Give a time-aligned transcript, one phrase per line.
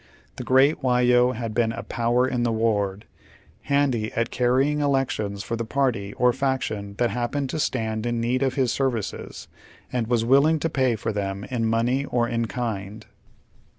[0.37, 3.05] The great Whyo had been a" power in the ward,"
[3.65, 8.41] handy at carrying elections for the party or faction that happened to stand in need
[8.41, 9.47] of his services
[9.93, 13.05] and was willing to pay for them in money or in bind.